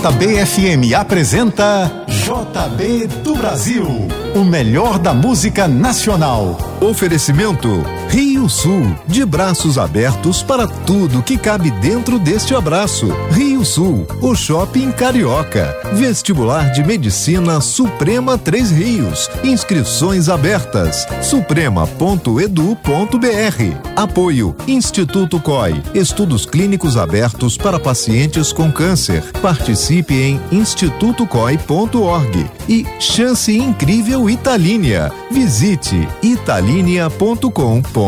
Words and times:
JBFM 0.00 0.94
apresenta 0.98 2.06
JB 2.08 3.06
do 3.22 3.34
Brasil, 3.34 3.84
o 4.34 4.42
melhor 4.42 4.98
da 4.98 5.12
música 5.12 5.68
nacional. 5.68 6.56
Oferecimento 6.80 7.84
Rio 8.10 8.48
Sul, 8.48 8.96
de 9.06 9.24
braços 9.24 9.78
abertos 9.78 10.42
para 10.42 10.66
tudo 10.66 11.22
que 11.22 11.38
cabe 11.38 11.70
dentro 11.70 12.18
deste 12.18 12.56
abraço. 12.56 13.06
Rio 13.30 13.64
Sul, 13.64 14.04
o 14.20 14.34
shopping 14.34 14.90
carioca. 14.90 15.72
Vestibular 15.92 16.72
de 16.72 16.82
Medicina 16.82 17.60
Suprema 17.60 18.36
Três 18.36 18.72
Rios. 18.72 19.30
Inscrições 19.44 20.28
abertas. 20.28 21.06
suprema.edu.br. 21.22 23.94
Apoio 23.94 24.56
Instituto 24.66 25.38
COI. 25.38 25.80
Estudos 25.94 26.44
clínicos 26.44 26.96
abertos 26.96 27.56
para 27.56 27.78
pacientes 27.78 28.52
com 28.52 28.72
câncer. 28.72 29.22
Participe 29.40 30.14
em 30.14 30.40
institutocoi.org. 30.50 32.50
E 32.68 32.84
Chance 32.98 33.56
Incrível 33.56 34.28
Italínia. 34.28 35.12
Visite 35.30 36.08
italínia.com.br. 36.24 37.99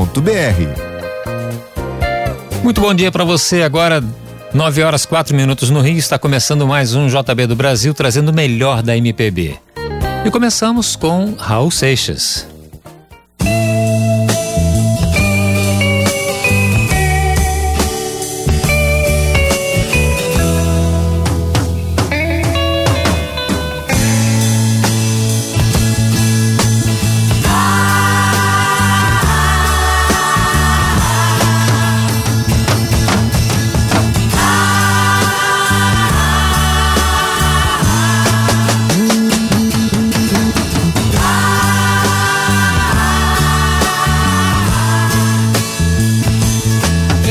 Muito 2.62 2.80
bom 2.80 2.95
dia 2.95 3.12
para 3.12 3.24
você. 3.24 3.60
Agora, 3.60 4.02
9 4.55 4.82
horas 4.82 5.05
4 5.05 5.37
minutos 5.37 5.68
no 5.68 5.82
Rio, 5.82 5.98
está 5.98 6.18
começando 6.18 6.66
mais 6.66 6.95
um 6.95 7.09
JB 7.09 7.46
do 7.46 7.55
Brasil, 7.55 7.93
trazendo 7.93 8.30
o 8.30 8.32
melhor 8.32 8.82
da 8.82 8.96
MPB. 8.96 9.54
E 10.24 10.30
começamos 10.30 10.96
com 10.96 11.34
Raul 11.34 11.71
Seixas. 11.71 12.52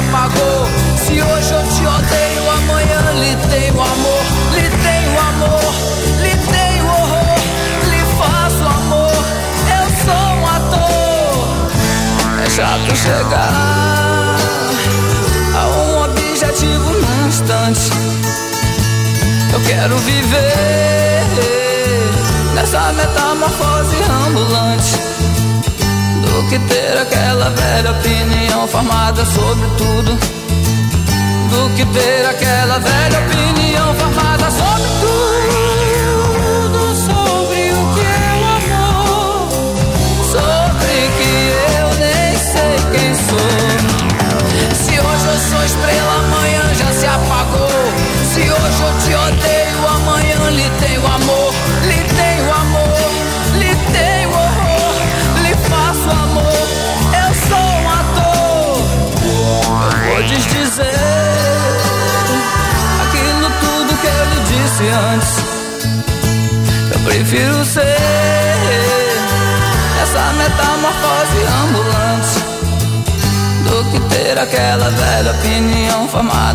apagou. 0.00 0.66
Se 0.96 1.20
hoje 1.22 1.54
eu 1.54 1.62
te 1.62 1.86
odeio, 1.86 2.50
amanhã 2.50 3.00
lhe 3.20 3.36
tenho 3.48 3.80
amor, 3.80 4.24
lhe 4.54 4.68
tenho 4.84 5.18
amor, 5.30 5.74
lhe 6.20 6.34
tenho 6.52 6.86
horror, 6.86 7.40
lhe 7.90 8.02
faço 8.18 8.64
amor. 8.78 9.24
Eu 9.78 9.86
sou 10.04 10.26
um 10.36 10.46
ator. 10.56 11.40
É 12.44 12.50
chato 12.50 12.96
chegar 12.96 14.36
a 15.54 15.66
um 15.66 16.04
objetivo 16.04 16.90
num 16.92 17.28
instante. 17.28 17.90
Eu 19.52 19.60
quero 19.62 19.96
viver 19.98 20.50
nessa 22.54 22.92
metamorfose 22.92 23.96
ambulante 24.26 25.19
do 26.40 26.48
que 26.48 26.58
ter 26.60 26.96
aquela 26.96 27.50
velha 27.50 27.90
opinião 27.90 28.66
formada 28.66 29.24
sobre 29.26 29.68
tudo. 29.76 30.18
Do 31.50 31.76
que 31.76 31.84
ter 31.86 32.26
aquela 32.26 32.78
velha 32.78 33.18
opinião 33.20 33.94
formada 33.94 34.50
sobre 34.50 34.88
tudo. 34.88 34.99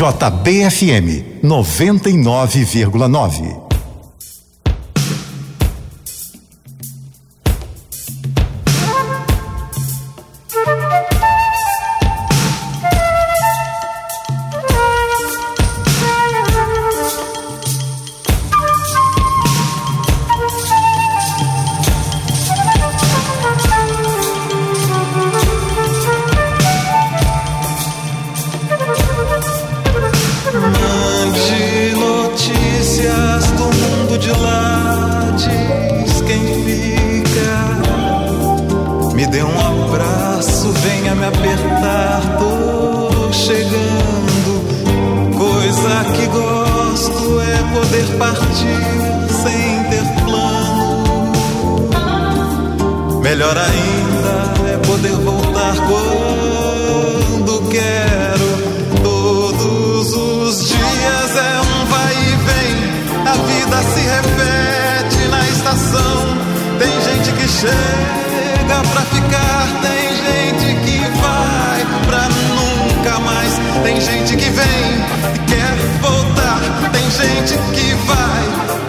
JBFM 0.00 1.22
99,9. 1.42 3.59
Ficar, 69.06 69.68
tem 69.82 70.08
gente 70.16 70.80
que 70.84 70.98
vai 71.20 71.86
pra 72.06 72.28
nunca 72.28 73.20
mais. 73.20 73.58
Tem 73.82 74.00
gente 74.00 74.36
que 74.36 74.50
vem 74.50 75.04
e 75.34 75.38
quer 75.46 75.74
voltar, 76.00 76.60
tem 76.92 77.10
gente 77.10 77.58
que 77.72 77.94
vai, 78.06 78.42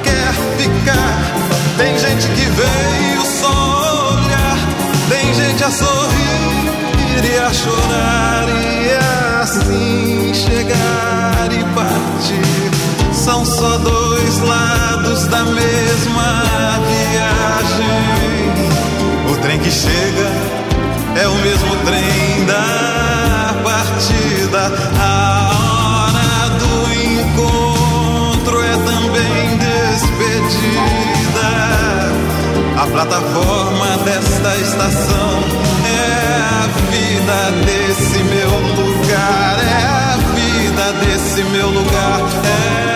quer 0.04 0.34
ficar. 0.58 1.42
Tem 1.78 1.98
gente 1.98 2.28
que 2.28 2.46
veio 2.46 3.22
só 3.40 4.14
olhar, 4.14 4.58
tem 5.10 5.34
gente 5.34 5.64
a 5.64 5.72
sorrir 5.72 6.42
e 7.24 7.38
a 7.38 7.54
chorar 7.54 8.46
e 8.50 9.42
assim 9.42 10.34
chegar 10.34 11.50
e 11.52 11.64
partir. 11.76 13.14
São 13.14 13.46
só 13.46 13.78
dois 13.78 14.40
lados 14.40 15.26
da 15.28 15.44
mesma 15.44 16.61
chega 19.72 20.28
é 21.16 21.28
o 21.28 21.36
mesmo 21.36 21.76
trem 21.86 22.46
da 22.46 23.56
partida. 23.64 24.72
A 25.00 25.50
hora 26.10 26.50
do 26.60 26.74
encontro 26.94 28.62
é 28.62 28.76
também 28.78 29.58
despedida. 29.58 31.50
A 32.78 32.86
plataforma 32.86 33.98
desta 34.04 34.56
estação 34.58 35.44
é 35.86 36.00
a 36.42 36.68
vida 36.92 37.40
desse 37.66 38.20
meu 38.24 38.52
lugar. 38.76 39.58
É 39.60 39.86
a 39.86 40.18
vida 40.36 40.86
desse 41.06 41.44
meu 41.44 41.70
lugar. 41.70 42.22
É 42.88 42.91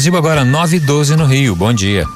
Brasil, 0.00 0.16
agora 0.16 0.46
9 0.46 0.78
e 0.78 0.80
12 0.80 1.14
no 1.14 1.26
Rio. 1.26 1.54
Bom 1.54 1.74
dia. 1.74 2.06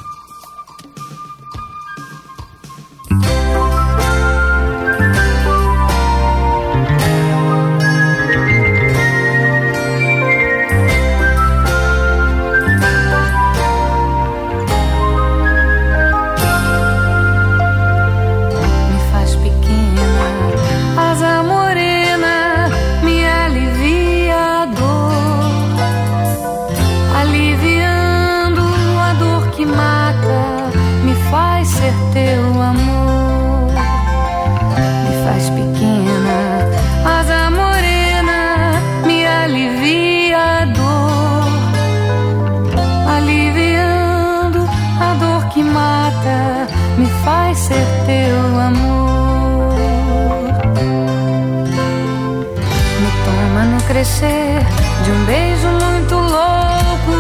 De 55.05 55.11
um 55.11 55.25
beijo 55.25 55.69
muito 55.69 56.15
louco, 56.15 57.13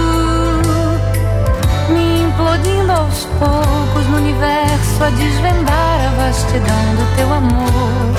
me 1.90 2.22
implodindo 2.22 2.92
aos 2.92 3.24
poucos 3.38 4.06
no 4.08 4.16
universo 4.16 5.04
a 5.04 5.10
desvendar 5.10 6.00
a 6.06 6.26
vastidão 6.26 6.94
do 6.96 7.16
teu 7.16 7.32
amor. 7.32 8.14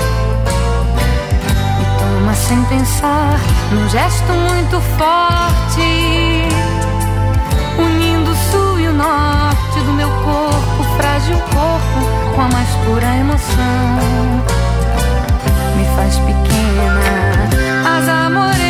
Me 1.78 1.84
toma 1.98 2.34
sem 2.34 2.62
pensar, 2.64 3.40
num 3.72 3.88
gesto 3.88 4.32
muito 4.32 4.80
forte 4.96 6.46
unindo 7.78 8.30
o 8.30 8.36
sul 8.50 8.80
e 8.80 8.88
o 8.88 8.92
norte 8.92 9.80
do 9.84 9.92
meu 9.92 10.08
corpo, 10.08 10.84
frágil 10.96 11.36
corpo, 11.38 12.34
com 12.34 12.40
a 12.40 12.48
mais 12.48 12.68
pura 12.84 13.16
emoção. 13.16 13.98
Me 15.76 15.84
faz 15.96 16.16
pequena, 16.18 17.98
asa 17.98 18.30
morena 18.30 18.65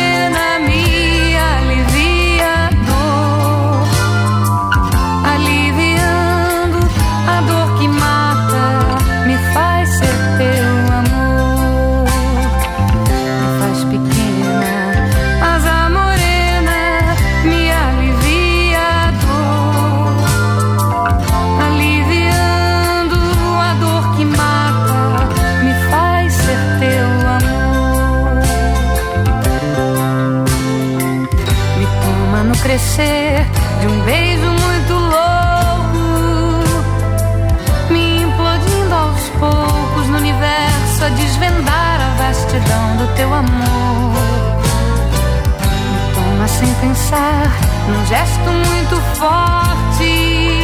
num 47.09 48.05
gesto 48.05 48.49
muito 48.49 49.01
forte, 49.15 50.61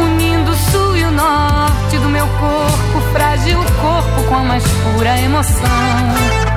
unindo 0.00 0.50
o 0.50 0.56
sul 0.56 0.96
e 0.96 1.04
o 1.04 1.10
norte 1.10 1.98
do 1.98 2.08
meu 2.08 2.26
corpo, 2.26 3.12
frágil 3.12 3.58
corpo 3.80 4.28
com 4.28 4.36
a 4.36 4.44
mais 4.44 4.64
pura 4.64 5.20
emoção. 5.20 6.51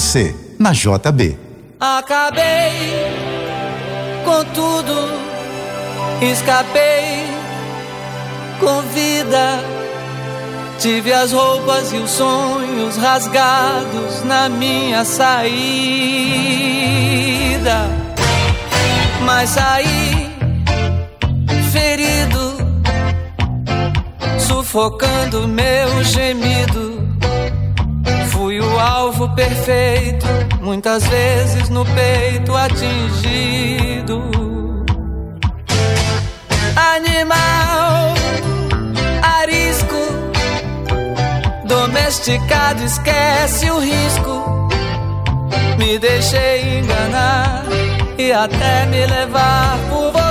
Você, 0.00 0.34
na 0.58 0.72
JB. 0.72 1.38
Acabei 1.78 2.72
com 4.24 4.42
tudo, 4.54 4.94
escapei 6.22 7.26
com 8.58 8.80
vida. 8.94 9.62
Tive 10.78 11.12
as 11.12 11.32
roupas 11.32 11.92
e 11.92 11.98
os 11.98 12.10
sonhos 12.12 12.96
rasgados 12.96 14.24
na 14.24 14.48
minha 14.48 15.04
saída. 15.04 15.50
Mas 19.22 19.50
saí 19.50 20.30
ferido, 21.70 22.56
sufocando 24.38 25.46
meu 25.46 26.02
gemido 26.02 26.99
alvo 28.78 29.28
perfeito, 29.34 30.26
muitas 30.60 31.06
vezes 31.06 31.68
no 31.68 31.84
peito 31.84 32.56
atingido. 32.56 34.22
Animal 36.76 38.14
arisco, 39.22 39.96
domesticado, 41.64 42.82
esquece 42.84 43.70
o 43.70 43.78
risco. 43.78 44.68
Me 45.78 45.98
deixei 45.98 46.80
enganar 46.80 47.64
e 48.18 48.32
até 48.32 48.86
me 48.86 49.06
levar 49.06 49.78
por 49.88 50.12
você. 50.12 50.29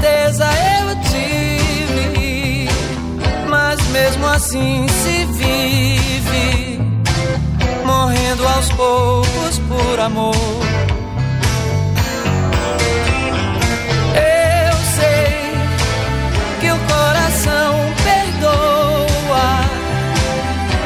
Tristeza 0.00 0.48
eu 0.80 0.96
tive, 1.10 2.68
mas 3.48 3.78
mesmo 3.88 4.26
assim 4.26 4.86
se 4.88 5.26
vive, 5.26 6.80
morrendo 7.84 8.48
aos 8.48 8.70
poucos 8.72 9.58
por 9.68 10.00
amor. 10.00 10.34
Eu 14.14 14.76
sei 14.96 15.52
que 16.60 16.72
o 16.72 16.78
coração 16.88 17.74
perdoa, 18.02 19.64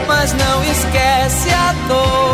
mas 0.08 0.32
não 0.32 0.64
esquece 0.64 1.50
à 1.50 1.74
toa. 1.86 2.33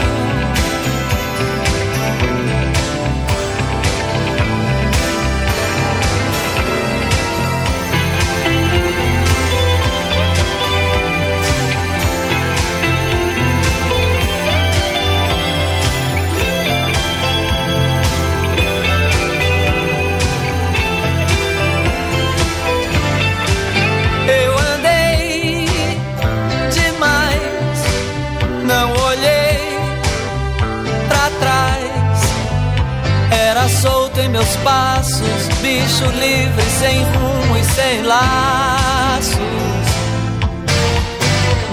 Meus 34.29 34.55
passos, 34.57 35.47
bicho 35.61 36.05
livre, 36.19 36.63
sem 36.79 37.03
rumo 37.03 37.57
e 37.57 37.63
sem 37.63 38.01
laços. 38.03 39.37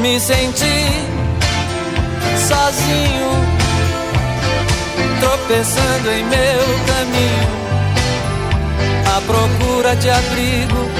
Me 0.00 0.20
senti 0.20 0.86
sozinho, 2.46 3.30
tropeçando 5.20 6.10
em 6.10 6.24
meu 6.24 6.64
caminho, 6.86 7.48
à 9.16 9.20
procura 9.20 9.96
de 9.96 10.08
abrigo, 10.08 10.90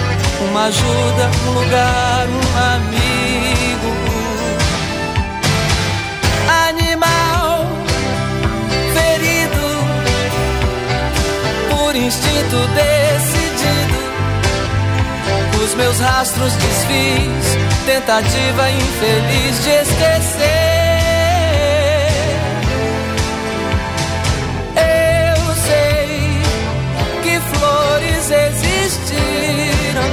uma 0.50 0.64
ajuda, 0.66 1.30
um 1.46 1.52
lugar, 1.52 2.26
um 2.26 2.74
amigo. 2.74 3.07
instinto 12.06 12.56
decidido. 12.74 13.98
Os 15.62 15.74
meus 15.74 15.98
rastros 15.98 16.52
desfiz, 16.54 17.58
tentativa 17.84 18.70
infeliz 18.70 19.64
de 19.64 19.70
esquecer. 19.70 20.48
Eu 24.76 25.54
sei 25.66 26.40
que 27.22 27.40
flores 27.56 28.30
existiram, 28.30 30.08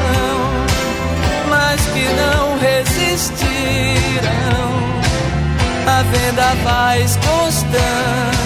mas 1.50 1.80
que 1.94 2.06
não 2.16 2.58
resistiram. 2.58 3.46
A 5.88 6.04
venda 6.04 6.56
faz 6.64 7.16
constantes. 7.18 8.46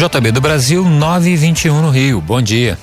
JB 0.00 0.32
do 0.32 0.40
Brasil, 0.40 0.82
921 0.82 1.82
no 1.82 1.90
Rio. 1.90 2.22
Bom 2.22 2.40
dia. 2.40 2.78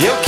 Deve 0.00 0.27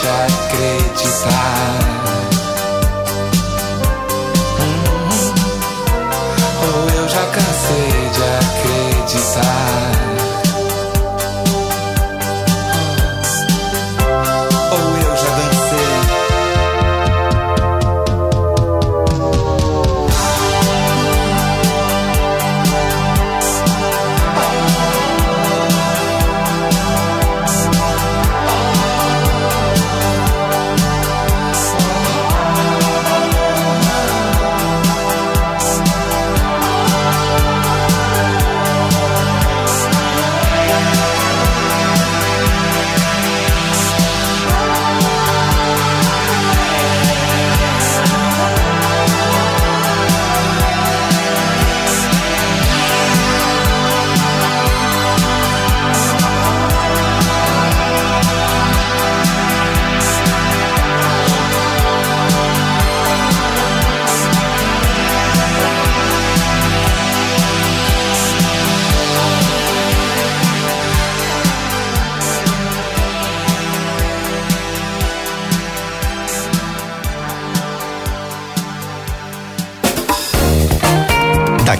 de 0.00 0.08
acreditar. 0.08 1.78
Hum, 4.60 5.34
ou 6.62 6.90
eu 6.90 7.08
já 7.08 7.24
cansei 7.26 8.10
de 8.14 8.22
acreditar. 9.02 9.97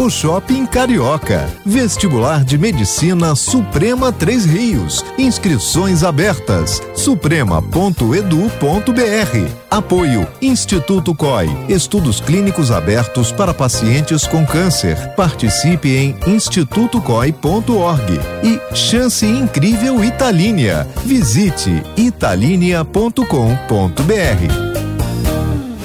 o 0.00 0.08
shopping 0.08 0.64
carioca. 0.64 1.46
Vestibular 1.64 2.42
de 2.42 2.56
Medicina 2.56 3.34
Suprema 3.34 4.10
Três 4.10 4.46
Rios. 4.46 5.04
Inscrições 5.18 6.02
abertas. 6.02 6.80
suprema.edu.br. 6.94 9.50
Apoio 9.70 10.26
Instituto 10.40 11.14
COI. 11.14 11.50
Estudos 11.68 12.18
clínicos 12.18 12.70
abertos 12.70 13.30
para 13.30 13.52
pacientes 13.52 14.26
com 14.26 14.46
câncer. 14.46 14.96
Participe 15.14 15.94
em 15.94 16.16
institutocoi.org. 16.26 18.20
E 18.42 18.58
Chance 18.74 19.26
Incrível 19.26 20.02
Italínia. 20.02 20.88
Visite 21.04 21.82
italinia.com.br. 21.98 23.20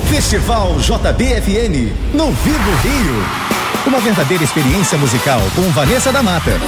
Festival 0.09 0.79
JBFN, 0.79 1.91
no 2.13 2.31
Vivo 2.31 2.71
Rio. 2.81 3.45
Uma 3.85 3.99
verdadeira 3.99 4.43
experiência 4.43 4.97
musical 4.97 5.39
com 5.55 5.61
Vanessa 5.71 6.11
da 6.11 6.21
Mata, 6.21 6.59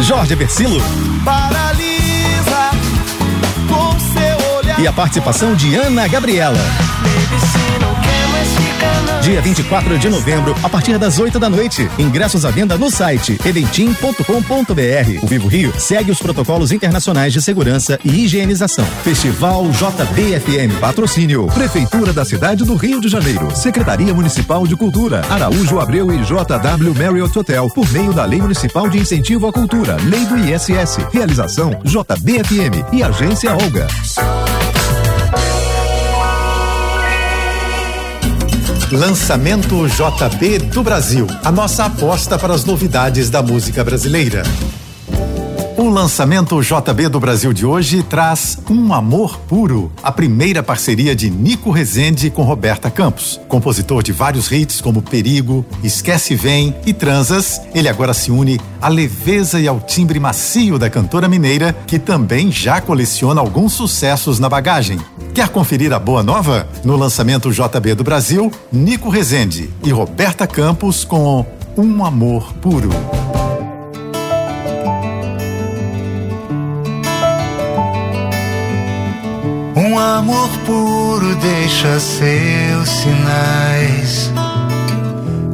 Jorge 0.00 0.34
Versilo 0.34 0.80
Paralisa 1.24 2.70
com 3.68 3.98
seu 3.98 4.56
olhar. 4.56 4.80
e 4.80 4.86
a 4.86 4.92
participação 4.92 5.54
de 5.54 5.74
Ana 5.76 6.06
Gabriela. 6.08 6.58
Dia 9.26 9.42
24 9.42 9.98
de 9.98 10.08
novembro, 10.08 10.54
a 10.62 10.68
partir 10.68 10.96
das 10.98 11.18
8 11.18 11.40
da 11.40 11.50
noite. 11.50 11.90
Ingressos 11.98 12.44
à 12.44 12.50
venda 12.52 12.78
no 12.78 12.88
site 12.88 13.36
eventim.com.br. 13.44 15.20
O 15.20 15.26
Vivo 15.26 15.48
Rio 15.48 15.72
segue 15.80 16.12
os 16.12 16.20
protocolos 16.20 16.70
internacionais 16.70 17.32
de 17.32 17.42
segurança 17.42 17.98
e 18.04 18.24
higienização. 18.24 18.86
Festival 19.02 19.68
JBFM. 19.72 20.78
Patrocínio 20.78 21.48
Prefeitura 21.48 22.12
da 22.12 22.24
cidade 22.24 22.62
do 22.62 22.76
Rio 22.76 23.00
de 23.00 23.08
Janeiro, 23.08 23.50
Secretaria 23.56 24.14
Municipal 24.14 24.64
de 24.64 24.76
Cultura, 24.76 25.22
Araújo 25.28 25.80
Abreu 25.80 26.12
e 26.12 26.18
JW 26.18 26.94
Marriott 26.96 27.36
Hotel, 27.36 27.68
por 27.70 27.90
meio 27.90 28.12
da 28.12 28.24
Lei 28.24 28.40
Municipal 28.40 28.88
de 28.88 28.98
Incentivo 28.98 29.48
à 29.48 29.52
Cultura, 29.52 29.96
Lei 30.04 30.24
do 30.24 30.38
ISS. 30.38 30.98
Realização 31.12 31.70
JBFM 31.82 32.94
e 32.94 33.02
Agência 33.02 33.50
Olga. 33.52 33.88
Lançamento 38.92 39.88
JB 39.88 40.60
do 40.60 40.80
Brasil. 40.80 41.26
A 41.42 41.50
nossa 41.50 41.86
aposta 41.86 42.38
para 42.38 42.54
as 42.54 42.64
novidades 42.64 43.28
da 43.28 43.42
música 43.42 43.82
brasileira. 43.82 44.44
O 45.78 45.90
lançamento 45.90 46.58
JB 46.62 47.10
do 47.10 47.20
Brasil 47.20 47.52
de 47.52 47.66
hoje 47.66 48.02
traz 48.02 48.58
Um 48.70 48.94
Amor 48.94 49.38
Puro, 49.40 49.92
a 50.02 50.10
primeira 50.10 50.62
parceria 50.62 51.14
de 51.14 51.28
Nico 51.28 51.70
Rezende 51.70 52.30
com 52.30 52.44
Roberta 52.44 52.90
Campos. 52.90 53.38
Compositor 53.46 54.02
de 54.02 54.10
vários 54.10 54.50
hits 54.50 54.80
como 54.80 55.02
Perigo, 55.02 55.66
Esquece 55.84 56.34
Vem 56.34 56.74
e 56.86 56.94
Transas, 56.94 57.60
ele 57.74 57.90
agora 57.90 58.14
se 58.14 58.30
une 58.30 58.58
à 58.80 58.88
leveza 58.88 59.60
e 59.60 59.68
ao 59.68 59.78
timbre 59.78 60.18
macio 60.18 60.78
da 60.78 60.88
cantora 60.88 61.28
mineira, 61.28 61.76
que 61.86 61.98
também 61.98 62.50
já 62.50 62.80
coleciona 62.80 63.42
alguns 63.42 63.74
sucessos 63.74 64.38
na 64.38 64.48
bagagem. 64.48 64.98
Quer 65.34 65.50
conferir 65.50 65.92
a 65.92 65.98
boa 65.98 66.22
nova? 66.22 66.66
No 66.82 66.96
lançamento 66.96 67.52
JB 67.52 67.94
do 67.94 68.02
Brasil, 68.02 68.50
Nico 68.72 69.10
Rezende 69.10 69.68
e 69.84 69.90
Roberta 69.90 70.46
Campos 70.46 71.04
com 71.04 71.44
Um 71.76 72.02
Amor 72.02 72.54
Puro. 72.62 72.88
Um 79.96 79.98
amor 79.98 80.50
puro 80.66 81.34
deixa 81.36 81.98
seus 81.98 82.86
sinais. 82.86 84.30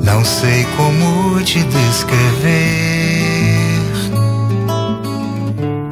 Não 0.02 0.24
sei 0.24 0.66
como 0.76 1.40
te 1.42 1.62
descrever. 1.62 2.50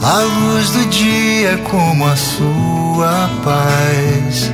A 0.03 0.19
luz 0.23 0.71
do 0.71 0.85
dia 0.87 1.59
como 1.71 2.05
a 2.05 2.17
sua 2.17 3.31
paz. 3.45 4.53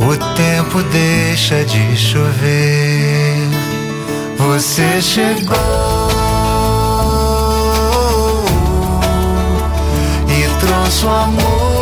O 0.00 0.16
tempo 0.34 0.82
deixa 0.90 1.64
de 1.66 1.96
chover. 1.96 3.48
Você 4.38 5.00
chegou 5.00 5.56
e 10.28 10.58
trouxe 10.58 11.06
o 11.06 11.10
amor. 11.10 11.75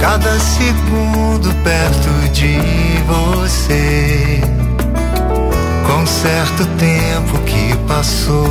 Cada 0.00 0.38
segundo 0.38 1.52
perto 1.62 2.08
de 2.32 2.58
você, 3.06 4.40
com 5.86 6.06
certo 6.06 6.64
tempo 6.78 7.38
que 7.44 7.76
passou. 7.86 8.48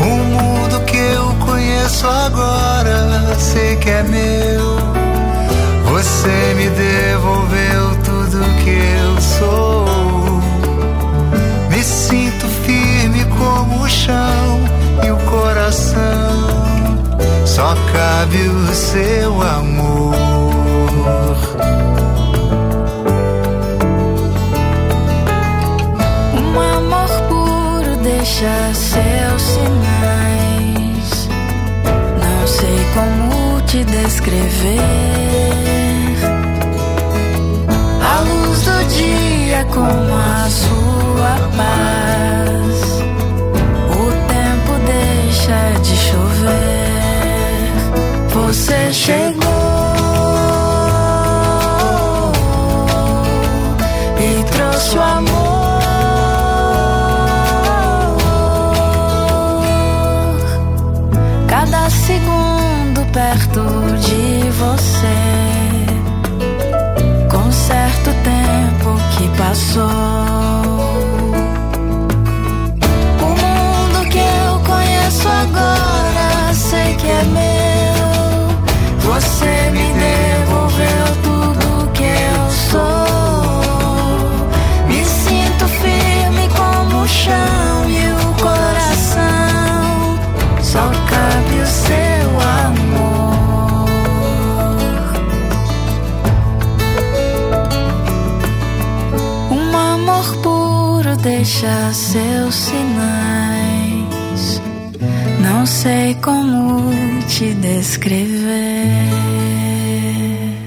O 0.00 0.04
mundo 0.04 0.80
que 0.86 0.96
eu 0.96 1.34
conheço 1.46 2.06
agora, 2.06 3.34
sei 3.38 3.76
que 3.76 3.90
é 3.90 4.02
meu. 4.02 4.76
Você 5.84 6.54
me 6.56 6.68
devolveu 6.70 7.96
tudo 8.04 8.44
que 8.64 8.70
eu 8.70 9.20
sou. 9.20 10.42
Me 11.70 11.82
sinto 11.82 12.46
firme 12.64 13.24
como 13.38 13.82
o 13.82 13.88
chão 13.88 14.75
Só 18.16 18.20
cabe 18.20 18.48
o 18.48 18.74
seu 18.74 19.42
amor. 19.42 20.14
Um 26.32 26.58
amor 26.58 27.10
puro 27.28 27.96
deixa 28.02 28.72
seus 28.72 29.42
sinais. 29.42 31.28
Não 32.22 32.46
sei 32.46 32.78
como 32.94 33.60
te 33.66 33.84
descrever. 33.84 34.80
A 38.00 38.20
luz 38.22 38.62
do 38.62 38.84
dia 38.96 39.62
como 39.66 40.14
a 40.14 40.48
sua 40.48 41.36
paz. 41.54 41.95
Tempo 48.66 48.72
deixa 48.72 49.35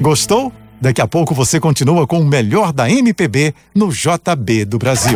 Gostou? 0.10 0.52
Daqui 0.82 1.02
a 1.02 1.08
pouco 1.08 1.36
você 1.36 1.60
continua 1.60 2.08
com 2.08 2.20
o 2.20 2.26
melhor 2.26 2.74
da 2.74 2.90
MPB 2.90 3.54
no 3.76 3.92
JB 3.92 4.66
do 4.66 4.80
Brasil. 4.80 5.08